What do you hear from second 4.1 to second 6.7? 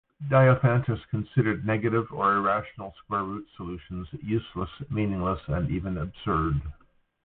"useless", "meaningless", and even "absurd".